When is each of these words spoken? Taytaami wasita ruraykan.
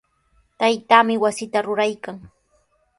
Taytaami 0.59 1.15
wasita 1.23 1.59
ruraykan. 1.67 2.15